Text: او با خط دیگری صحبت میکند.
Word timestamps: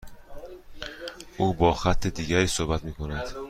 او 1.37 1.53
با 1.53 1.73
خط 1.73 2.07
دیگری 2.07 2.47
صحبت 2.47 2.83
میکند. 2.83 3.25